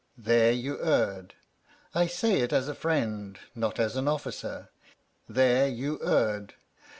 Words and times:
There 0.17 0.51
you 0.51 0.81
erred. 0.83 1.35
I 1.93 2.07
say 2.07 2.39
it 2.39 2.51
as 2.51 2.67
a 2.67 2.73
friend, 2.73 3.37
not 3.53 3.79
as 3.79 3.95
an 3.95 4.07
officer, 4.07 4.69
there 5.29 5.67
you 5.67 5.99
erred. 6.03 6.55